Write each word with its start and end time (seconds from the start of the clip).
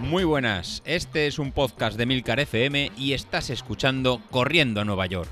Muy 0.00 0.24
buenas, 0.24 0.82
este 0.86 1.26
es 1.26 1.38
un 1.38 1.52
podcast 1.52 1.98
de 1.98 2.06
Milcar 2.06 2.40
FM 2.40 2.92
y 2.96 3.12
estás 3.12 3.50
escuchando 3.50 4.22
Corriendo 4.30 4.80
a 4.80 4.84
Nueva 4.84 5.06
York. 5.06 5.28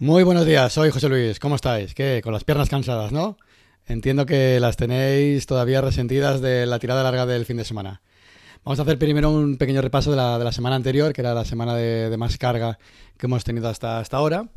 Muy 0.00 0.22
buenos 0.22 0.44
días, 0.44 0.72
soy 0.72 0.90
José 0.90 1.08
Luis, 1.08 1.38
¿cómo 1.38 1.54
estáis? 1.54 1.94
¿Qué? 1.94 2.20
Con 2.22 2.32
las 2.32 2.44
piernas 2.44 2.68
cansadas, 2.68 3.12
¿no? 3.12 3.36
Entiendo 3.86 4.26
que 4.26 4.60
las 4.60 4.76
tenéis 4.76 5.46
todavía 5.46 5.80
resentidas 5.80 6.40
de 6.40 6.66
la 6.66 6.78
tirada 6.78 7.02
larga 7.02 7.26
del 7.26 7.46
fin 7.46 7.56
de 7.56 7.64
semana. 7.64 8.02
Vamos 8.68 8.80
a 8.80 8.82
hacer 8.82 8.98
primero 8.98 9.30
un 9.30 9.56
pequeño 9.56 9.80
repaso 9.80 10.10
de 10.10 10.18
la, 10.18 10.52
semana 10.52 10.76
anterior, 10.76 11.14
que 11.14 11.22
era 11.22 11.32
la 11.32 11.46
semana 11.46 11.74
de, 11.74 12.14
más 12.18 12.36
carga 12.36 12.78
que 13.16 13.24
hemos 13.24 13.42
tenido 13.42 13.66
hasta, 13.66 13.98
hasta 13.98 14.18
ahora. 14.18 14.50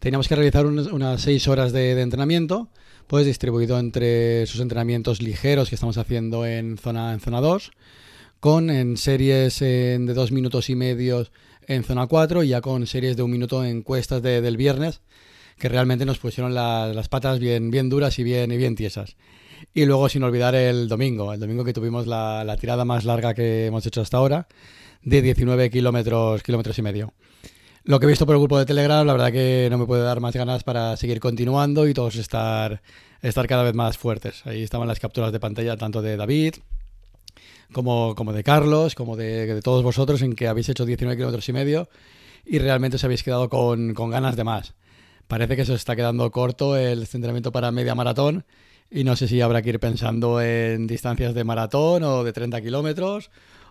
Teníamos 0.00 0.28
que 0.28 0.36
realizar 0.36 0.66
unas 0.66 1.22
6 1.22 1.48
horas 1.48 1.72
de, 1.72 1.98
entrenamiento, 1.98 2.68
pues 3.06 3.24
distribuido 3.24 3.78
entre 3.78 4.42
esos 4.42 4.60
entrenamientos 4.60 5.22
ligeros 5.22 5.70
que 5.70 5.76
estamos 5.76 5.96
haciendo 5.96 6.44
en 6.44 6.76
zona, 6.76 7.14
en 7.14 7.20
zona 7.20 7.40
2, 7.40 7.70
con 8.38 8.68
en 8.68 8.98
series 8.98 9.60
de 9.60 9.98
2 9.98 10.30
minutos 10.30 10.68
y 10.68 10.74
medio 10.74 11.26
en 11.66 11.84
zona 11.84 12.06
4 12.06 12.42
y 12.42 12.48
ya 12.48 12.60
con 12.60 12.86
series 12.86 13.16
de 13.16 13.22
un 13.22 13.30
minuto 13.30 13.64
en 13.64 13.80
cuestas 13.80 14.20
del 14.20 14.58
viernes, 14.58 15.00
que 15.58 15.68
realmente 15.68 16.04
nos 16.04 16.18
pusieron 16.18 16.54
las 16.54 17.08
patas 17.08 17.38
bien, 17.38 17.70
bien 17.70 17.88
duras 17.88 18.18
y 18.18 18.24
bien, 18.24 18.52
y 18.52 18.56
bien 18.56 18.76
tiesas. 18.76 19.16
Y 19.72 19.86
luego 19.86 20.08
sin 20.08 20.22
olvidar 20.22 20.54
el 20.54 20.88
domingo, 20.88 21.32
el 21.32 21.40
domingo 21.40 21.64
que 21.64 21.72
tuvimos 21.72 22.06
la, 22.06 22.56
tirada 22.60 22.84
más 22.84 23.04
larga 23.04 23.34
que 23.34 23.66
hemos 23.66 23.86
hecho 23.86 24.00
hasta 24.00 24.18
ahora, 24.18 24.46
de 25.02 25.22
19 25.22 25.70
kilómetros, 25.70 26.42
kilómetros 26.42 26.78
y 26.78 26.82
medio. 26.82 27.12
Lo 27.84 28.00
que 28.00 28.06
he 28.06 28.08
visto 28.08 28.24
por 28.24 28.34
el 28.34 28.40
grupo 28.40 28.58
de 28.58 28.64
Telegram, 28.64 29.06
la 29.06 29.12
verdad 29.12 29.32
que 29.32 29.68
no 29.70 29.76
me 29.76 29.86
puede 29.86 30.02
dar 30.02 30.20
más 30.20 30.34
ganas 30.34 30.64
para 30.64 30.96
seguir 30.96 31.20
continuando 31.20 31.86
y 31.86 31.92
todos 31.92 32.16
estar, 32.16 32.82
estar 33.20 33.46
cada 33.46 33.62
vez 33.62 33.74
más 33.74 33.98
fuertes. 33.98 34.46
Ahí 34.46 34.62
estaban 34.62 34.88
las 34.88 35.00
capturas 35.00 35.32
de 35.32 35.40
pantalla 35.40 35.76
tanto 35.76 36.00
de 36.00 36.16
David, 36.16 36.54
como, 37.72 38.14
como 38.14 38.32
de 38.32 38.42
Carlos, 38.42 38.94
como 38.94 39.16
de, 39.16 39.60
todos 39.62 39.82
vosotros, 39.82 40.22
en 40.22 40.34
que 40.34 40.48
habéis 40.48 40.70
hecho 40.70 40.86
19 40.86 41.16
kilómetros 41.16 41.48
y 41.48 41.52
medio 41.52 41.88
y 42.46 42.58
realmente 42.58 42.96
os 42.96 43.04
habéis 43.04 43.22
quedado 43.22 43.48
con, 43.48 43.92
ganas 43.94 44.36
de 44.36 44.44
más. 44.44 44.74
Parece 45.28 45.56
que 45.56 45.64
se 45.64 45.74
está 45.74 45.96
quedando 45.96 46.30
corto 46.30 46.76
el 46.76 47.06
centramiento 47.06 47.52
para 47.52 47.72
media 47.72 47.94
maratón 47.94 48.44
y 48.90 49.04
no 49.04 49.16
sé 49.16 49.28
si 49.28 49.40
habrá 49.40 49.62
que 49.62 49.70
ir 49.70 49.80
pensando 49.80 50.40
en 50.40 50.86
distancias 50.86 51.34
de 51.34 51.44
maratón 51.44 52.02
o 52.02 52.24
de 52.24 52.32
30 52.32 52.60
kilómetros 52.60 53.30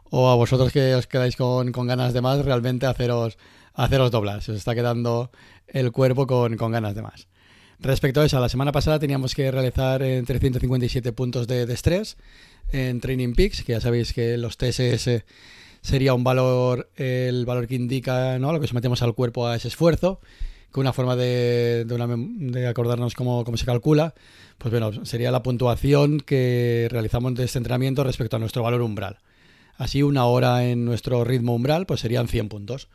o 0.09 0.29
a 0.29 0.35
vosotros 0.35 0.71
que 0.71 0.95
os 0.95 1.07
quedáis 1.07 1.35
con, 1.35 1.71
ganas 1.71 2.13
de 2.13 2.21
más, 2.21 2.43
realmente 2.43 2.85
haceros, 2.85 3.37
haceros 3.73 4.11
doblar. 4.11 4.41
Se 4.41 4.51
os 4.51 4.57
está 4.57 4.75
quedando 4.75 5.31
el 5.67 5.91
cuerpo 5.91 6.27
con, 6.27 6.55
ganas 6.55 6.95
de 6.95 7.01
más. 7.01 7.27
Respecto 7.79 8.21
a 8.21 8.25
eso, 8.25 8.39
la 8.39 8.49
semana 8.49 8.71
pasada 8.71 8.99
teníamos 8.99 9.33
que 9.33 9.49
realizar 9.51 9.99
357 9.99 11.11
puntos 11.13 11.47
de, 11.47 11.65
de 11.65 11.73
estrés 11.73 12.17
en 12.71 12.99
Training 12.99 13.33
Peaks, 13.33 13.63
que 13.63 13.73
ya 13.73 13.81
sabéis 13.81 14.13
que 14.13 14.37
los 14.37 14.57
TSS 14.57 15.23
sería 15.81 16.13
un 16.13 16.23
valor, 16.23 16.89
el 16.95 17.45
valor 17.45 17.67
que 17.67 17.75
indica 17.75 18.39
¿no? 18.39 18.53
lo 18.53 18.59
que 18.59 18.67
sometemos 18.67 19.01
al 19.03 19.13
cuerpo 19.13 19.47
a 19.47 19.55
ese 19.55 19.67
esfuerzo, 19.67 20.19
que 20.73 20.79
una 20.79 20.93
forma 20.93 21.15
de, 21.15 21.85
acordarnos 22.67 23.13
cómo, 23.13 23.45
cómo, 23.45 23.57
se 23.57 23.65
calcula, 23.65 24.13
pues 24.57 24.71
bueno, 24.71 25.05
sería 25.05 25.31
la 25.31 25.43
puntuación 25.43 26.19
que 26.19 26.87
realizamos 26.89 27.35
de 27.35 27.43
este 27.45 27.59
entrenamiento 27.59 28.03
respecto 28.03 28.37
a 28.37 28.39
nuestro 28.39 28.63
valor 28.63 28.81
umbral. 28.81 29.19
Así 29.77 30.03
una 30.03 30.25
hora 30.25 30.65
en 30.65 30.85
nuestro 30.85 31.23
ritmo 31.23 31.55
umbral, 31.55 31.85
pues 31.85 32.01
serían 32.01 32.27
100 32.27 32.49
puntos. 32.49 32.87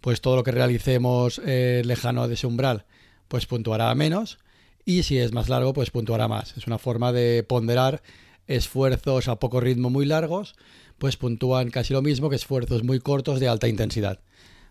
Pues 0.00 0.20
todo 0.20 0.36
lo 0.36 0.44
que 0.44 0.52
realicemos 0.52 1.40
eh, 1.44 1.82
lejano 1.84 2.28
de 2.28 2.34
ese 2.34 2.46
umbral, 2.46 2.84
pues 3.28 3.46
puntuará 3.46 3.94
menos. 3.94 4.38
Y 4.84 5.02
si 5.02 5.18
es 5.18 5.32
más 5.32 5.48
largo, 5.48 5.72
pues 5.72 5.90
puntuará 5.90 6.28
más. 6.28 6.56
Es 6.56 6.66
una 6.66 6.78
forma 6.78 7.12
de 7.12 7.42
ponderar 7.42 8.02
esfuerzos 8.46 9.28
a 9.28 9.38
poco 9.38 9.60
ritmo 9.60 9.90
muy 9.90 10.06
largos, 10.06 10.54
pues 10.98 11.16
puntúan 11.16 11.70
casi 11.70 11.92
lo 11.92 12.02
mismo 12.02 12.30
que 12.30 12.36
esfuerzos 12.36 12.84
muy 12.84 13.00
cortos 13.00 13.40
de 13.40 13.48
alta 13.48 13.68
intensidad. 13.68 14.20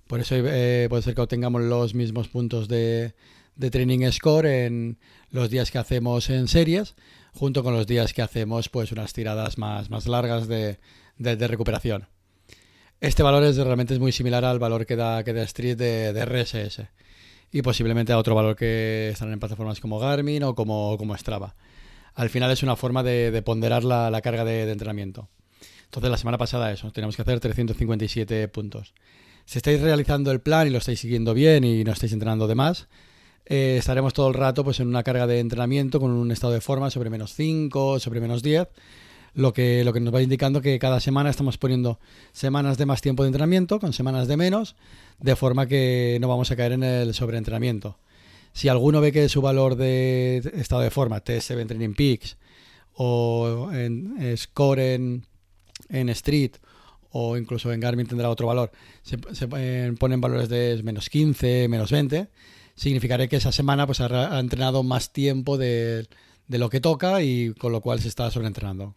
Por 0.08 0.20
eso 0.20 0.36
eh, 0.38 0.88
puede 0.90 1.04
ser 1.04 1.16
que 1.16 1.22
obtengamos 1.22 1.62
los 1.62 1.94
mismos 1.94 2.28
puntos 2.28 2.68
de, 2.68 3.14
training 3.60 4.10
score 4.12 4.46
en 4.46 4.98
los 5.32 5.50
días 5.50 5.72
que 5.72 5.78
hacemos 5.78 6.30
en 6.30 6.48
series, 6.48 6.96
junto 7.34 7.64
con 7.64 7.74
los 7.74 7.88
días 7.88 8.14
que 8.14 8.22
hacemos 8.22 8.70
pues 8.70 8.92
unas 8.92 9.14
tiradas 9.14 9.58
más, 9.58 9.90
más 9.90 10.08
largas 10.08 10.48
de, 10.48 10.78
recuperación. 11.20 12.08
Este 13.00 13.22
valor 13.22 13.44
es, 13.44 13.58
realmente 13.58 13.94
es 13.94 14.00
muy 14.00 14.12
similar 14.12 14.44
al 14.46 14.60
valor 14.60 14.86
que 14.86 14.96
da, 14.96 15.24
que 15.24 15.34
da 15.34 15.44
Street 15.44 15.78
de, 15.78 16.14
de, 16.14 16.26
RSS 16.26 16.88
y 17.52 17.62
posiblemente 17.62 18.12
a 18.14 18.18
otro 18.18 18.34
valor 18.34 18.56
que 18.56 19.10
están 19.10 19.32
en 19.32 19.40
plataformas 19.40 19.80
como 19.80 20.00
Garmin 20.00 20.44
o 20.44 20.56
como, 20.56 20.98
como 20.98 21.16
Strava 21.16 21.56
al 22.18 22.32
final 22.32 22.52
es 22.52 22.64
una 22.64 22.76
forma 22.76 23.04
de, 23.04 23.42
ponderar 23.44 23.84
la, 23.84 24.20
carga 24.22 24.44
de, 24.44 24.70
entrenamiento. 24.72 25.30
Entonces, 25.86 26.10
la 26.10 26.18
semana 26.18 26.40
pasada 26.40 26.72
eso, 26.72 26.92
teníamos 26.92 27.16
que 27.16 27.22
hacer 27.22 27.40
357 27.40 28.48
puntos. 28.48 28.96
Si 29.48 29.60
estáis 29.60 29.80
realizando 29.80 30.30
el 30.32 30.42
plan 30.42 30.68
y 30.68 30.72
lo 30.72 30.80
estáis 30.80 31.00
siguiendo 31.00 31.34
bien 31.34 31.64
y 31.64 31.86
no 31.86 31.94
estáis 31.94 32.12
entrenando 32.12 32.48
de 32.48 32.56
más, 32.56 32.90
eh, 33.46 33.78
estaremos 33.80 34.14
todo 34.14 34.28
el 34.28 34.34
rato 34.34 34.66
pues, 34.66 34.82
en 34.82 34.90
una 34.90 35.04
carga 35.04 35.26
de 35.26 35.40
entrenamiento 35.40 36.02
con 36.02 36.12
un 36.12 36.32
estado 36.32 36.52
de 36.52 36.60
forma 36.60 36.90
sobre 36.90 37.10
menos 37.10 37.34
5, 37.34 38.02
sobre 38.02 38.20
menos 38.20 38.44
10, 38.44 38.68
lo 39.36 39.54
que, 39.54 39.86
lo 39.86 39.94
que 39.94 40.02
nos 40.02 40.14
va 40.14 40.22
indicando 40.22 40.60
que 40.60 40.78
cada 40.80 41.00
semana 41.00 41.30
estamos 41.30 41.58
poniendo 41.58 41.98
semanas 42.34 42.78
de 42.78 42.88
más 42.88 43.00
tiempo 43.00 43.24
de 43.24 43.28
entrenamiento 43.28 43.80
con 43.80 43.94
semanas 43.94 44.28
de 44.28 44.36
menos, 44.36 44.76
de 45.22 45.38
forma 45.38 45.66
que 45.66 46.18
no 46.20 46.28
vamos 46.28 46.52
a 46.52 46.58
caer 46.58 46.74
en 46.74 46.84
el 46.84 47.14
sobreentrenamiento. 47.14 47.98
Si 48.52 48.68
alguno 48.68 49.00
ve 49.00 49.14
que 49.14 49.30
su 49.30 49.42
valor 49.42 49.78
de 49.78 50.40
estado 50.56 50.82
de 50.82 50.92
forma, 50.92 51.24
TS7 51.24 51.62
en 51.62 51.68
Training 51.70 51.94
Peaks, 51.94 52.36
o 52.96 53.70
en 53.72 54.36
Score 54.36 54.96
en, 54.96 56.10
Street, 56.10 56.58
o 57.12 57.38
incluso 57.38 57.72
en 57.72 57.80
Garmin 57.80 58.08
tendrá 58.08 58.30
otro 58.30 58.48
valor, 58.48 58.72
se, 59.04 59.18
ponen 59.18 60.22
valores 60.22 60.50
de 60.50 60.82
menos 60.84 61.10
15, 61.10 61.68
menos 61.68 61.92
20, 61.92 62.28
significará 62.76 63.28
que 63.28 63.38
esa 63.38 63.52
semana 63.52 63.86
pues 63.86 64.02
ha, 64.02 64.40
entrenado 64.40 64.84
más 64.84 65.12
tiempo 65.14 65.58
de, 65.58 66.08
lo 66.48 66.70
que 66.70 66.80
toca 66.80 67.22
y 67.22 67.54
con 67.54 67.72
lo 67.72 67.82
cual 67.82 68.00
se 68.00 68.08
está 68.08 68.30
sobreentrenando. 68.32 68.96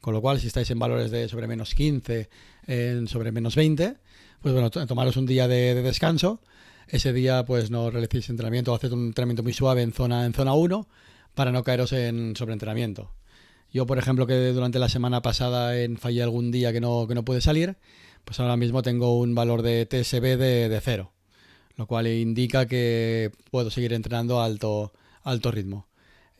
Con 0.00 0.14
lo 0.14 0.20
cual, 0.20 0.38
si 0.38 0.46
estáis 0.46 0.70
en 0.70 0.78
valores 0.78 1.10
de 1.10 1.28
sobre 1.28 1.48
menos 1.48 1.74
15, 1.74 2.28
en 2.66 3.08
sobre 3.08 3.32
menos 3.32 3.56
20, 3.56 3.96
pues 4.40 4.54
bueno, 4.54 4.70
tomaros 4.70 5.16
un 5.16 5.26
día 5.26 5.48
de 5.48 5.74
descanso 5.82 6.40
ese 6.88 7.12
día 7.12 7.44
pues 7.44 7.70
no 7.70 7.90
realicéis 7.90 8.30
entrenamiento 8.30 8.72
o 8.72 8.76
haced 8.76 8.92
un 8.92 9.06
entrenamiento 9.06 9.42
muy 9.42 9.52
suave 9.52 9.82
en 9.82 9.92
zona, 9.92 10.24
en 10.24 10.32
zona 10.32 10.54
1 10.54 10.86
para 11.34 11.52
no 11.52 11.64
caeros 11.64 11.92
en 11.92 12.36
sobreentrenamiento. 12.36 13.10
Yo, 13.72 13.86
por 13.86 13.98
ejemplo, 13.98 14.26
que 14.26 14.52
durante 14.52 14.78
la 14.78 14.88
semana 14.88 15.22
pasada 15.22 15.80
en 15.80 15.96
fallé 15.96 16.22
algún 16.22 16.50
día 16.50 16.72
que 16.72 16.80
no, 16.80 17.06
que 17.06 17.14
no 17.14 17.24
pude 17.24 17.40
salir, 17.40 17.76
pues 18.24 18.40
ahora 18.40 18.56
mismo 18.56 18.82
tengo 18.82 19.18
un 19.18 19.34
valor 19.34 19.62
de 19.62 19.86
TSB 19.86 20.36
de, 20.36 20.68
de 20.68 20.80
cero, 20.80 21.12
lo 21.76 21.86
cual 21.86 22.06
indica 22.06 22.66
que 22.66 23.32
puedo 23.50 23.70
seguir 23.70 23.92
entrenando 23.92 24.40
a 24.40 24.44
alto, 24.44 24.92
alto 25.22 25.50
ritmo. 25.50 25.88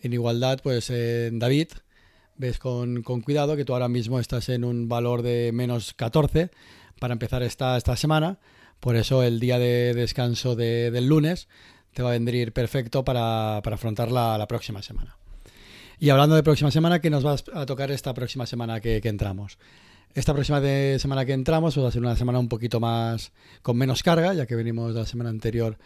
En 0.00 0.12
igualdad, 0.12 0.60
pues 0.62 0.90
en 0.90 1.38
David, 1.38 1.68
ves 2.36 2.58
con, 2.58 3.02
con, 3.02 3.20
cuidado 3.20 3.56
que 3.56 3.64
tú 3.64 3.72
ahora 3.72 3.88
mismo 3.88 4.20
estás 4.20 4.48
en 4.48 4.64
un 4.64 4.88
valor 4.88 5.22
de 5.22 5.50
menos 5.52 5.94
14 5.94 6.50
para 6.98 7.12
empezar 7.12 7.42
esta, 7.42 7.76
esta 7.76 7.96
semana, 7.96 8.38
por 8.80 8.96
eso 8.96 9.22
el 9.22 9.40
día 9.40 9.58
de 9.58 9.94
descanso 9.94 10.54
del 10.54 11.06
lunes 11.06 11.48
te 11.92 12.02
va 12.02 12.10
a 12.10 12.12
venir 12.12 12.52
perfecto 12.52 13.04
para, 13.04 13.58
afrontar 13.58 14.10
la, 14.10 14.44
próxima 14.48 14.82
semana. 14.82 15.16
Y 15.98 16.10
hablando 16.10 16.36
de 16.36 16.42
próxima 16.42 16.70
semana, 16.70 17.00
¿qué 17.00 17.08
nos 17.08 17.24
va 17.24 17.36
a 17.54 17.66
tocar 17.66 17.90
esta 17.90 18.12
próxima 18.12 18.46
semana 18.46 18.80
que, 18.80 19.00
entramos? 19.04 19.58
Esta 20.14 20.34
próxima 20.34 20.60
semana 20.98 21.24
que 21.24 21.32
entramos 21.32 21.78
va 21.78 21.88
a 21.88 21.92
ser 21.92 22.02
una 22.02 22.16
semana 22.16 22.38
un 22.38 22.48
poquito 22.48 22.80
más 22.80 23.32
con 23.62 23.76
menos 23.76 24.02
carga, 24.02 24.34
ya 24.34 24.46
que 24.46 24.56
venimos 24.56 24.94
de 24.94 25.00
la 25.00 25.06
semana 25.06 25.30
anterior 25.30 25.78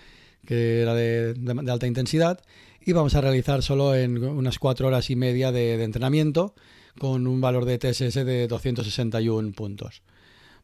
que 0.47 0.83
era 0.83 0.95
de, 0.95 1.35
alta 1.69 1.87
intensidad, 1.87 2.41
y 2.85 2.93
vamos 2.93 3.15
a 3.15 3.21
realizar 3.21 3.63
solo 3.63 3.95
en 3.95 4.25
unas 4.25 4.59
cuatro 4.59 4.89
horas 4.89 5.11
y 5.11 5.17
media 5.17 5.53
de 5.53 5.83
entrenamiento 5.83 6.55
con 6.99 7.27
un 7.27 7.41
valor 7.41 7.65
de 7.65 7.79
TSS 7.79 8.25
de 8.25 8.49
261 8.49 9.53
puntos. 9.53 10.03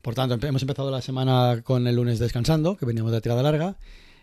Por 0.02 0.14
tanto, 0.14 0.44
hemos 0.46 0.62
empezado 0.62 0.90
la 0.90 1.02
semana 1.02 1.62
con 1.62 1.86
el 1.86 1.96
lunes 1.96 2.18
descansando, 2.18 2.76
que 2.76 2.86
veníamos 2.86 3.12
de 3.12 3.20
tirada 3.20 3.42
larga, 3.42 3.76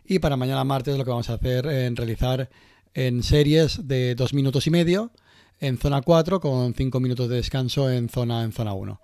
y 0.05 0.19
para 0.19 0.37
mañana 0.37 0.63
martes 0.63 0.97
lo 0.97 1.05
que 1.05 1.11
vamos 1.11 1.29
a 1.29 1.33
hacer 1.33 1.65
es 1.65 1.95
realizar 1.95 2.49
en 2.93 3.23
series 3.23 3.87
de 3.87 4.15
dos 4.15 4.33
minutos 4.33 4.67
y 4.67 4.69
medio 4.69 5.11
en 5.59 5.77
zona 5.77 6.01
4 6.01 6.39
con 6.39 6.73
5 6.73 6.99
minutos 6.99 7.29
de 7.29 7.37
descanso 7.37 7.89
en 7.89 8.09
zona, 8.09 8.43
en 8.43 8.51
zona 8.51 8.73
1. 8.73 9.01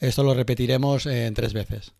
Esto 0.00 0.22
lo 0.22 0.34
repetiremos 0.34 1.06
en 1.06 1.34
tres 1.34 1.52
veces. 1.52 1.92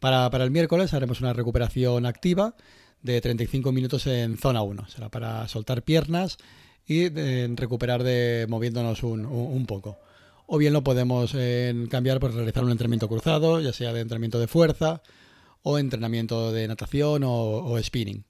Para, 0.00 0.26
el 0.26 0.50
miércoles 0.50 0.94
haremos 0.94 1.20
una 1.20 1.32
recuperación 1.32 2.06
activa 2.06 2.54
de 3.02 3.20
35 3.20 3.70
minutos 3.72 4.06
en 4.06 4.38
zona 4.38 4.62
1. 4.62 4.88
Será 4.88 5.08
para 5.08 5.46
soltar 5.48 5.82
piernas 5.82 6.38
y 6.86 7.08
recuperar 7.54 8.02
de 8.02 8.46
moviéndonos 8.48 9.02
un 9.02 9.66
poco 9.66 9.98
o 10.50 10.56
bien 10.56 10.72
lo 10.72 10.82
podemos 10.82 11.36
cambiar 11.90 12.20
por 12.20 12.34
realizar 12.34 12.64
un 12.64 12.70
entrenamiento 12.70 13.06
cruzado, 13.06 13.60
ya 13.60 13.74
sea 13.74 13.92
de 13.92 14.00
entrenamiento 14.00 14.40
de 14.40 14.46
fuerza 14.46 15.02
o 15.62 15.78
entrenamiento 15.78 16.52
de 16.52 16.66
natación 16.66 17.22
o, 17.24 17.78
spinning. 17.82 18.24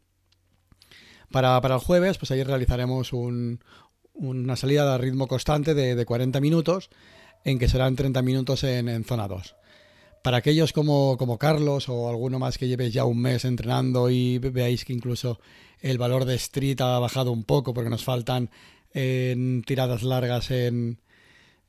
Para, 1.31 1.59
el 1.59 1.81
jueves, 1.81 2.19
pues 2.19 2.31
ahí 2.31 2.43
realizaremos 2.43 3.13
una 3.13 4.57
salida 4.57 4.95
a 4.95 4.99
ritmo 4.99 5.27
constante 5.27 5.75
de, 5.75 6.05
40 6.05 6.41
minutos, 6.41 6.91
en 7.45 7.59
que 7.59 7.69
serán 7.69 7.97
30 7.97 8.23
minutos 8.23 8.65
en, 8.65 9.05
zona 9.05 9.29
2. 9.29 9.55
Para 10.23 10.39
aquellos 10.39 10.73
como, 10.73 11.17
como, 11.17 11.39
Carlos 11.39 11.89
o 11.89 12.09
alguno 12.09 12.39
más 12.39 12.59
que 12.59 12.67
lleve 12.67 12.91
ya 12.91 13.05
un 13.05 13.21
mes 13.21 13.45
entrenando 13.45 14.11
y 14.11 14.39
veáis 14.39 14.85
que 14.85 14.93
incluso 14.93 15.39
el 15.81 15.97
valor 15.97 16.25
de 16.25 16.35
street 16.35 16.81
ha 16.81 16.99
bajado 16.99 17.31
un 17.31 17.45
poco 17.45 17.73
porque 17.73 17.91
nos 17.91 18.03
faltan 18.03 18.51
en 18.93 19.63
tiradas 19.63 20.03
largas 20.03 20.51
en, 20.51 20.99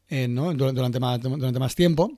durante, 0.09 1.00
más, 1.00 1.21
durante 1.21 1.59
más 1.59 1.75
tiempo, 1.75 2.17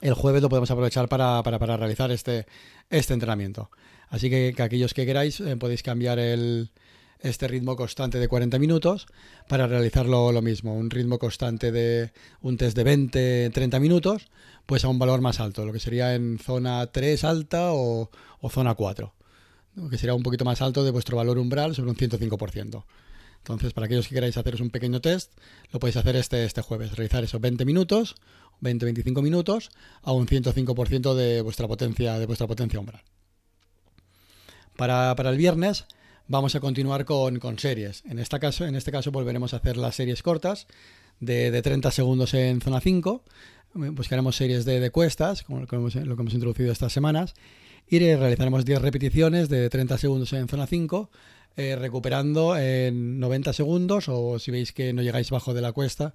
el 0.00 0.14
jueves 0.14 0.42
lo 0.42 0.48
podemos 0.48 0.70
aprovechar 0.70 1.08
para, 1.08 1.42
realizar 1.42 2.10
este, 2.10 2.46
este 2.90 3.14
entrenamiento. 3.14 3.70
Así 4.08 4.30
que, 4.30 4.54
aquellos 4.58 4.94
que 4.94 5.06
queráis 5.06 5.40
eh, 5.40 5.56
podéis 5.56 5.82
cambiar 5.82 6.18
el, 6.18 6.70
este 7.20 7.48
ritmo 7.48 7.76
constante 7.76 8.18
de 8.18 8.28
40 8.28 8.58
minutos 8.58 9.06
para 9.48 9.66
realizarlo 9.66 10.32
lo 10.32 10.42
mismo, 10.42 10.74
un 10.74 10.90
ritmo 10.90 11.18
constante 11.18 11.72
de 11.72 12.12
un 12.40 12.56
test 12.56 12.76
de 12.76 12.84
20, 12.84 13.50
30 13.50 13.80
minutos, 13.80 14.28
pues 14.66 14.84
a 14.84 14.88
un 14.88 14.98
valor 14.98 15.20
más 15.20 15.40
alto, 15.40 15.64
lo 15.64 15.72
que 15.72 15.80
sería 15.80 16.14
en 16.14 16.38
zona 16.38 16.86
3 16.86 17.24
alta 17.24 17.72
o, 17.72 18.10
o 18.40 18.50
zona 18.50 18.74
4, 18.74 19.12
que 19.90 19.98
sería 19.98 20.14
un 20.14 20.22
poquito 20.22 20.44
más 20.44 20.62
alto 20.62 20.84
de 20.84 20.90
vuestro 20.90 21.16
valor 21.16 21.38
umbral 21.38 21.74
sobre 21.74 21.90
un 21.90 21.96
105%. 21.96 22.84
Entonces, 23.46 23.72
para 23.72 23.86
aquellos 23.86 24.08
que 24.08 24.14
queráis 24.16 24.36
haceros 24.36 24.60
un 24.60 24.70
pequeño 24.70 25.00
test, 25.00 25.32
lo 25.70 25.78
podéis 25.78 25.96
hacer 25.96 26.16
este, 26.16 26.44
este 26.44 26.62
jueves. 26.62 26.96
Realizar 26.96 27.22
esos 27.22 27.40
20 27.40 27.64
minutos, 27.64 28.16
20-25 28.60 29.22
minutos, 29.22 29.70
a 30.02 30.10
un 30.10 30.26
105% 30.26 31.14
de 31.14 31.42
vuestra 31.42 31.68
potencia, 31.68 32.18
de 32.18 32.26
vuestra 32.26 32.48
potencia 32.48 32.80
umbral. 32.80 33.02
Para, 34.76 35.14
el 35.30 35.36
viernes 35.36 35.84
vamos 36.26 36.56
a 36.56 36.60
continuar 36.60 37.04
con, 37.04 37.38
series. 37.60 38.02
En, 38.06 38.18
esta 38.18 38.40
caso, 38.40 38.66
en 38.66 38.74
este 38.74 38.90
caso 38.90 39.12
volveremos 39.12 39.54
a 39.54 39.58
hacer 39.58 39.76
las 39.76 39.94
series 39.94 40.24
cortas 40.24 40.66
de, 41.20 41.62
30 41.62 41.92
segundos 41.92 42.34
en 42.34 42.60
zona 42.60 42.80
5. 42.80 43.22
Buscaremos 43.74 44.34
series 44.34 44.64
de, 44.64 44.90
cuestas, 44.90 45.44
como 45.44 45.60
lo 45.60 45.68
que 45.68 45.76
hemos 45.76 45.94
introducido 46.34 46.72
estas 46.72 46.92
semanas. 46.92 47.34
Y 47.88 47.98
realizaremos 47.98 48.64
10 48.64 48.82
repeticiones 48.82 49.48
de 49.48 49.70
30 49.70 49.98
segundos 49.98 50.32
en 50.32 50.48
zona 50.48 50.66
5 50.66 51.10
eh, 51.58 51.74
recuperando 51.74 52.54
en 52.58 53.18
90 53.18 53.54
segundos 53.54 54.10
o 54.10 54.38
si 54.38 54.50
veis 54.50 54.72
que 54.72 54.92
no 54.92 55.00
llegáis 55.00 55.30
bajo 55.30 55.54
de 55.54 55.62
la 55.62 55.72
cuesta, 55.72 56.12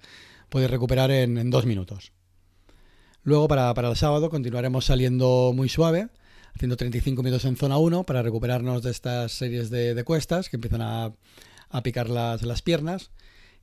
podéis 0.48 0.70
recuperar 0.70 1.10
en, 1.10 1.50
dos 1.50 1.66
minutos. 1.66 2.12
Luego 3.24 3.48
para, 3.48 3.72
el 3.72 3.96
sábado 3.96 4.30
continuaremos 4.30 4.84
saliendo 4.84 5.52
muy 5.52 5.68
suave, 5.68 6.10
haciendo 6.54 6.76
35 6.76 7.24
minutos 7.24 7.44
en 7.44 7.56
zona 7.56 7.76
1 7.76 8.04
para 8.04 8.22
recuperarnos 8.22 8.84
de 8.84 8.92
estas 8.92 9.32
series 9.32 9.68
de, 9.70 10.00
cuestas 10.04 10.48
que 10.48 10.58
empiezan 10.58 10.82
a, 10.82 11.12
picar 11.82 12.08
las, 12.08 12.42
las, 12.42 12.62
piernas 12.62 13.10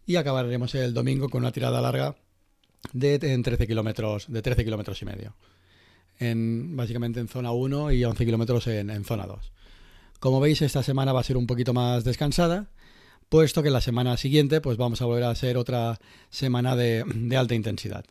y 0.05 0.17
acabaremos 0.17 0.75
el 0.75 0.93
domingo 0.93 1.29
con 1.29 1.43
una 1.43 1.53
tirada 1.53 1.79
larga 1.79 2.17
de 2.91 3.19
13 3.19 3.67
kilómetros 3.67 4.25
de 4.27 4.41
13 4.41 4.65
kilómetros 4.65 5.01
y 5.01 5.05
medio. 5.05 5.35
En, 6.19 6.75
básicamente 6.75 7.19
en 7.19 7.27
zona 7.27 7.51
1 7.51 7.91
y 7.91 8.03
11 8.03 8.25
kilómetros 8.25 8.67
en, 8.67 9.03
zona 9.05 9.25
2. 9.25 9.51
Como 10.19 10.39
veis, 10.39 10.61
esta 10.61 10.83
semana 10.83 11.13
va 11.13 11.21
a 11.21 11.23
ser 11.23 11.37
un 11.37 11.47
poquito 11.47 11.73
más 11.73 12.03
descansada, 12.03 12.69
puesto 13.29 13.63
que 13.63 13.69
la 13.69 13.79
semana 13.79 14.17
siguiente 14.17 14.59
pues 14.59 14.77
vamos 14.77 15.01
a 15.01 15.05
volver 15.05 15.23
a 15.23 15.35
ser 15.35 15.57
otra 15.57 15.99
semana 16.29 16.75
de, 16.75 17.05
alta 17.37 17.55
intensidad. 17.55 18.05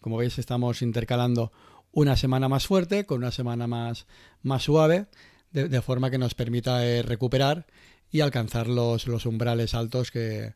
Como 0.00 0.16
veis, 0.16 0.38
estamos 0.38 0.82
intercalando 0.82 1.52
una 1.92 2.16
semana 2.16 2.48
más 2.48 2.66
fuerte 2.66 3.04
con 3.04 3.18
una 3.18 3.30
semana 3.30 3.66
más, 3.66 4.06
más 4.42 4.64
suave, 4.64 5.06
de, 5.52 5.82
forma 5.82 6.10
que 6.10 6.18
nos 6.18 6.34
permita 6.34 6.84
eh, 6.84 7.02
recuperar 7.02 7.66
y 8.10 8.20
alcanzar 8.20 8.66
los, 8.66 9.06
los 9.06 9.26
umbrales 9.26 9.74
altos 9.74 10.10
que, 10.10 10.54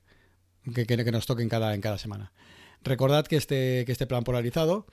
que, 0.75 0.87
que, 0.87 1.13
nos 1.13 1.27
toquen 1.27 1.49
cada, 1.49 1.75
en 1.75 1.81
cada 1.81 1.99
semana. 1.99 2.33
Recordad 2.83 3.27
que 3.27 3.37
este, 3.37 3.85
que 3.85 3.93
este 3.93 4.07
plan 4.07 4.25
polarizado 4.25 4.87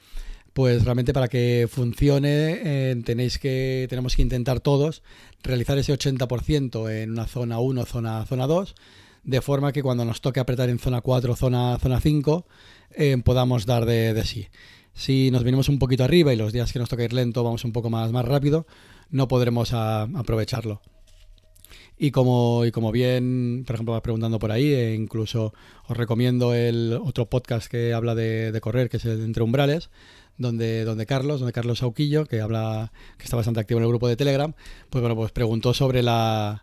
pues 0.53 0.85
realmente 0.85 1.13
para 1.13 1.27
que 1.27 1.67
funcione 1.69 2.59
eh, 2.63 2.95
tenéis 3.03 3.39
que, 3.39 3.87
tenemos 3.89 4.15
que 4.15 4.21
intentar 4.21 4.59
todos 4.59 5.01
realizar 5.41 5.77
ese 5.77 5.93
80% 5.93 6.89
en 6.89 7.11
una 7.11 7.25
zona 7.25 7.59
1, 7.59 7.85
zona, 7.85 8.25
zona 8.25 8.47
2, 8.47 8.75
de 9.23 9.41
forma 9.41 9.71
que 9.71 9.83
cuando 9.83 10.05
nos 10.05 10.21
toque 10.21 10.39
apretar 10.39 10.69
en 10.69 10.79
zona 10.79 11.01
4, 11.01 11.35
zona, 11.35 11.77
zona 11.79 11.99
5, 11.99 12.45
eh, 12.91 13.17
podamos 13.23 13.65
dar 13.65 13.85
de, 13.85 14.21
sí. 14.25 14.47
Si 14.93 15.31
nos 15.31 15.43
venimos 15.43 15.69
un 15.69 15.79
poquito 15.79 16.03
arriba 16.03 16.33
y 16.33 16.37
los 16.37 16.53
días 16.53 16.71
que 16.71 16.79
nos 16.79 16.87
toca 16.87 17.03
ir 17.03 17.13
lento 17.13 17.43
vamos 17.43 17.65
un 17.65 17.73
poco 17.73 17.89
más, 17.89 18.11
más 18.11 18.25
rápido, 18.25 18.67
no 19.09 19.27
podremos 19.27 19.73
aprovecharlo. 19.73 20.81
Y 21.97 22.11
como, 22.11 22.65
y 22.65 22.71
como 22.71 22.91
bien, 22.91 23.63
por 23.65 23.75
ejemplo, 23.75 23.93
vas 23.93 24.01
preguntando 24.01 24.39
por 24.39 24.51
ahí, 24.51 24.73
e 24.73 24.95
incluso 24.95 25.53
os 25.87 25.97
recomiendo 25.97 26.53
el 26.53 26.99
otro 27.03 27.29
podcast 27.29 27.67
que 27.69 27.93
habla 27.93 28.15
de, 28.15 28.51
de 28.51 28.61
correr, 28.61 28.89
que 28.89 28.97
es 28.97 29.05
el 29.05 29.19
de 29.19 29.25
Entre 29.25 29.43
Umbrales, 29.43 29.89
donde, 30.37 30.83
donde 30.83 31.05
Carlos, 31.05 31.39
donde 31.39 31.53
Carlos 31.53 31.79
Sauquillo, 31.79 32.25
que 32.25 32.41
habla, 32.41 32.91
que 33.17 33.25
está 33.25 33.35
bastante 33.35 33.59
activo 33.59 33.79
en 33.79 33.83
el 33.83 33.89
grupo 33.89 34.07
de 34.07 34.15
Telegram, 34.15 34.53
pues 34.89 35.01
bueno, 35.01 35.15
pues 35.15 35.31
preguntó 35.31 35.73
sobre 35.73 36.01
¿no? 36.03 36.61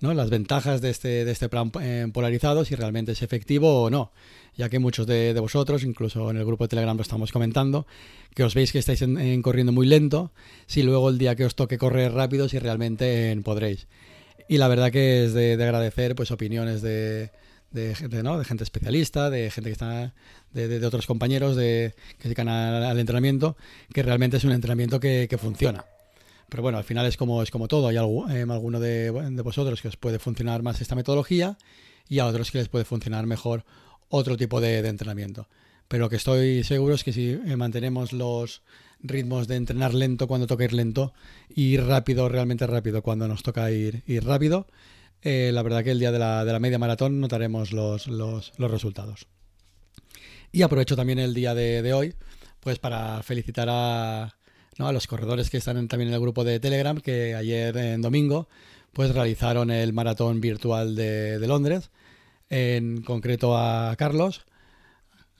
las 0.00 0.30
ventajas 0.30 0.80
de 0.80 0.90
este, 0.90 1.24
de 1.24 1.30
este 1.30 1.48
plan 1.48 1.70
eh, 1.80 2.06
polarizado, 2.12 2.64
si 2.64 2.74
realmente 2.74 3.12
es 3.12 3.22
efectivo 3.22 3.82
o 3.82 3.90
no, 3.90 4.12
ya 4.56 4.68
que 4.68 4.78
muchos 4.78 5.06
de, 5.06 5.38
vosotros, 5.38 5.84
incluso 5.84 6.30
en 6.30 6.36
el 6.36 6.44
grupo 6.44 6.64
de 6.64 6.68
Telegram 6.68 6.96
lo 6.96 7.02
estamos 7.02 7.32
comentando, 7.32 7.86
que 8.34 8.44
os 8.44 8.54
veis 8.54 8.72
que 8.72 8.78
estáis 8.78 9.04
corriendo 9.42 9.72
muy 9.72 9.86
lento, 9.86 10.32
si 10.66 10.82
luego 10.82 11.08
el 11.08 11.18
día 11.18 11.36
que 11.36 11.44
os 11.44 11.54
toque 11.54 11.78
correr 11.78 12.12
rápido, 12.12 12.48
si 12.48 12.58
realmente 12.58 13.38
podréis. 13.44 13.86
Y 14.48 14.58
la 14.58 14.68
verdad 14.68 14.92
que 14.92 15.24
es 15.24 15.34
de 15.34 15.54
agradecer 15.54 16.14
pues 16.14 16.30
opiniones 16.30 16.80
de, 16.80 17.30
de 17.70 17.94
gente, 17.94 18.22
¿no? 18.22 18.38
de 18.38 18.44
gente 18.44 18.64
especialista, 18.64 19.30
de 19.30 19.50
gente 19.50 19.70
que 19.70 19.72
está, 19.72 20.14
de, 20.52 20.84
otros 20.86 21.06
compañeros 21.06 21.56
de, 21.56 21.94
que 22.16 22.22
se 22.22 22.28
dedican 22.28 22.48
al, 22.48 22.98
entrenamiento, 22.98 23.56
que 23.92 24.02
realmente 24.02 24.36
es 24.38 24.44
un 24.44 24.52
entrenamiento 24.52 25.00
que, 25.00 25.28
funciona. 25.38 25.84
Pero 26.48 26.62
bueno, 26.62 26.78
al 26.78 26.84
final 26.84 27.06
es 27.06 27.16
como, 27.16 27.42
es 27.42 27.50
como 27.50 27.68
todo. 27.68 27.88
Hay 27.88 27.96
algo, 27.96 28.28
eh, 28.30 28.46
alguno 28.48 28.80
de, 28.80 29.10
vosotros 29.42 29.82
que 29.82 29.88
os 29.88 29.96
puede 29.96 30.18
funcionar 30.18 30.62
más 30.62 30.80
esta 30.80 30.94
metodología 30.94 31.58
y 32.08 32.20
a 32.20 32.26
otros 32.26 32.50
que 32.50 32.58
les 32.58 32.68
puede 32.68 32.84
funcionar 32.84 33.26
mejor 33.26 33.64
otro 34.08 34.36
tipo 34.36 34.60
de, 34.60 34.78
entrenamiento. 34.78 35.48
Pero 35.88 36.04
lo 36.04 36.10
que 36.10 36.16
estoy 36.16 36.64
seguro 36.64 36.94
es 36.94 37.04
que 37.04 37.12
si 37.12 37.30
eh, 37.30 37.56
mantenemos 37.56 38.12
los 38.12 38.62
ritmos 39.00 39.46
de 39.46 39.56
entrenar 39.56 39.94
lento 39.94 40.26
cuando 40.26 40.46
toca 40.46 40.64
ir 40.64 40.72
lento 40.72 41.12
y 41.48 41.76
rápido, 41.76 42.28
realmente 42.28 42.66
rápido 42.66 43.02
cuando 43.02 43.28
nos 43.28 43.42
toca 43.42 43.70
ir, 43.70 44.02
ir 44.06 44.24
rápido, 44.24 44.66
eh, 45.28 45.50
la 45.50 45.64
verdad 45.64 45.82
que 45.82 45.90
el 45.90 45.98
día 45.98 46.12
de 46.12 46.20
la, 46.20 46.44
de 46.44 46.52
la 46.52 46.60
media 46.60 46.78
maratón 46.78 47.20
notaremos 47.20 47.72
los, 47.72 48.06
los, 48.06 48.52
resultados. 48.58 49.26
Y 50.52 50.62
aprovecho 50.62 50.94
también 50.94 51.18
el 51.18 51.34
día 51.34 51.52
de, 51.52 51.92
hoy 51.92 52.14
pues 52.60 52.78
para 52.78 53.20
felicitar 53.24 53.66
a, 53.68 54.36
a 54.78 54.92
los 54.92 55.08
corredores 55.08 55.50
que 55.50 55.56
están 55.56 55.88
también 55.88 56.10
en 56.10 56.14
el 56.14 56.20
grupo 56.20 56.44
de 56.44 56.60
Telegram, 56.60 57.00
que 57.00 57.34
ayer 57.34 57.76
en 57.76 58.02
domingo 58.02 58.48
pues 58.92 59.12
realizaron 59.12 59.72
el 59.72 59.92
maratón 59.92 60.40
virtual 60.40 60.94
de, 60.94 61.44
Londres, 61.44 61.90
en 62.48 63.02
concreto 63.02 63.58
a 63.58 63.96
Carlos, 63.96 64.46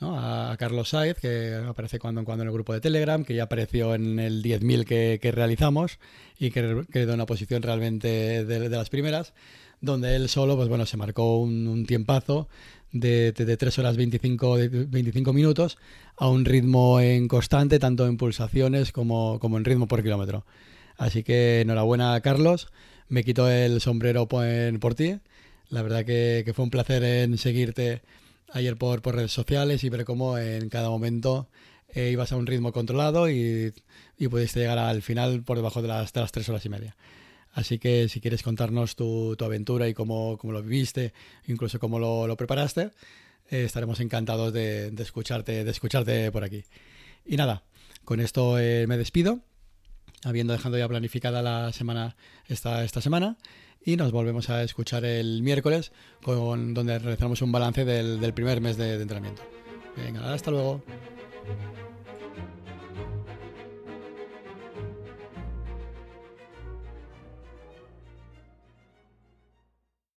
a 0.00 0.56
Carlos 0.58 0.88
Saez, 0.88 1.20
que 1.20 1.62
aparece 1.64 2.00
cuando 2.00 2.20
en 2.20 2.24
cuando 2.24 2.42
en 2.42 2.48
el 2.48 2.54
grupo 2.54 2.72
de 2.72 2.80
Telegram, 2.80 3.24
que 3.24 3.36
ya 3.36 3.44
apareció 3.44 3.94
en 3.94 4.18
el 4.18 4.42
10.000 4.42 4.84
que, 4.84 5.20
que, 5.22 5.30
realizamos 5.30 6.00
y 6.40 6.50
que 6.50 6.82
quedó 6.90 7.12
en 7.12 7.20
una 7.20 7.26
posición 7.26 7.62
realmente 7.62 8.44
de, 8.44 8.68
de 8.68 8.76
las 8.76 8.90
primeras 8.90 9.32
donde 9.80 10.16
él 10.16 10.28
solo, 10.28 10.56
pues 10.56 10.68
bueno, 10.68 10.86
se 10.86 10.96
marcó 10.96 11.38
un, 11.38 11.84
tiempazo 11.86 12.48
de, 12.92 13.32
de, 13.32 13.56
3 13.56 13.78
horas 13.78 13.96
25, 13.96 14.56
25 14.88 15.32
minutos 15.32 15.78
a 16.16 16.28
un 16.28 16.44
ritmo 16.44 17.00
en 17.00 17.28
constante, 17.28 17.78
tanto 17.78 18.06
en 18.06 18.16
pulsaciones 18.16 18.92
como, 18.92 19.38
como 19.40 19.58
en 19.58 19.64
ritmo 19.64 19.86
por 19.86 20.02
kilómetro. 20.02 20.44
Así 20.96 21.22
que 21.22 21.60
enhorabuena, 21.60 22.20
Carlos. 22.20 22.68
Me 23.08 23.22
quito 23.22 23.48
el 23.48 23.80
sombrero 23.80 24.26
por, 24.26 24.94
ti. 24.94 25.18
La 25.68 25.82
verdad 25.82 26.04
que, 26.04 26.50
fue 26.54 26.64
un 26.64 26.70
placer 26.70 27.04
en 27.04 27.38
seguirte 27.38 28.02
ayer 28.52 28.76
por, 28.76 29.02
por 29.02 29.14
redes 29.14 29.32
sociales 29.32 29.84
y 29.84 29.88
ver 29.90 30.04
cómo 30.04 30.38
en 30.38 30.68
cada 30.68 30.88
momento 30.88 31.48
eh, 31.94 32.10
ibas 32.10 32.32
a 32.32 32.36
un 32.36 32.46
ritmo 32.46 32.72
controlado 32.72 33.30
y, 33.30 33.72
y 34.18 34.28
pudiste 34.28 34.60
llegar 34.60 34.78
al 34.78 35.02
final 35.02 35.42
por 35.42 35.56
debajo 35.56 35.82
de 35.82 35.88
las, 35.88 36.12
de 36.12 36.20
las 36.20 36.32
3 36.32 36.48
horas 36.48 36.64
y 36.64 36.68
media. 36.68 36.96
Así 37.56 37.78
que 37.78 38.06
si 38.10 38.20
quieres 38.20 38.42
contarnos 38.42 38.96
tu, 38.96 39.34
aventura 39.40 39.88
y 39.88 39.94
cómo, 39.94 40.38
lo 40.42 40.62
viviste, 40.62 41.14
incluso 41.46 41.78
cómo 41.78 41.98
lo, 41.98 42.36
preparaste, 42.36 42.90
eh, 43.50 43.64
estaremos 43.64 43.98
encantados 44.00 44.52
de, 44.52 44.92
escucharte, 44.98 45.64
de 45.64 45.70
escucharte 45.70 46.30
por 46.30 46.44
aquí. 46.44 46.64
Y 47.24 47.38
nada, 47.38 47.64
con 48.04 48.20
esto 48.20 48.58
eh, 48.58 48.86
me 48.86 48.98
despido, 48.98 49.40
habiendo 50.22 50.52
dejado 50.52 50.76
ya 50.76 50.86
planificada 50.86 51.40
la 51.40 51.72
semana 51.72 52.14
esta, 52.46 52.84
esta 52.84 53.00
semana. 53.00 53.38
Y 53.82 53.96
nos 53.96 54.12
volvemos 54.12 54.50
a 54.50 54.62
escuchar 54.62 55.06
el 55.06 55.42
miércoles, 55.42 55.92
con, 56.22 56.74
donde 56.74 56.98
realizamos 56.98 57.40
un 57.40 57.52
balance 57.52 57.86
del, 57.86 58.34
primer 58.34 58.60
mes 58.60 58.76
de 58.76 59.00
entrenamiento. 59.00 59.42
Venga, 59.96 60.30
hasta 60.34 60.50
luego. 60.50 60.82